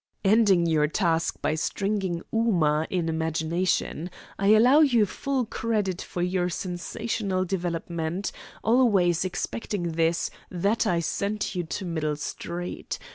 "Ending 0.25 0.65
your 0.65 0.87
task 0.87 1.39
by 1.43 1.53
stringing 1.53 2.23
Ooma, 2.33 2.87
in 2.89 3.07
imagination. 3.07 4.09
I 4.39 4.47
allow 4.47 4.79
you 4.79 5.05
full 5.05 5.45
credit 5.45 6.01
for 6.01 6.23
your 6.23 6.49
sensational 6.49 7.45
development 7.45 8.31
always 8.63 9.23
excepting 9.25 9.91
this, 9.91 10.31
that 10.49 10.87
I 10.87 11.01
sent 11.01 11.53
you 11.53 11.65
to 11.65 11.85
Middle 11.85 12.15
Street. 12.15 12.97